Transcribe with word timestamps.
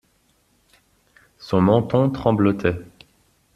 Son 1.37 1.61
menton 1.61 2.09
tremblotait. 2.09 2.73